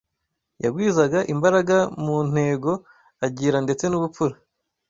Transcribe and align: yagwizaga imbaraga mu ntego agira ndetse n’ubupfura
yagwizaga 0.63 1.19
imbaraga 1.33 1.77
mu 2.03 2.17
ntego 2.29 2.71
agira 3.25 3.57
ndetse 3.65 3.85
n’ubupfura 3.87 4.35